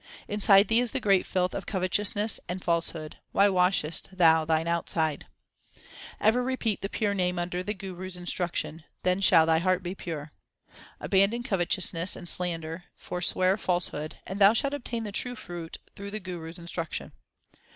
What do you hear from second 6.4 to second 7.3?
repeat the Pure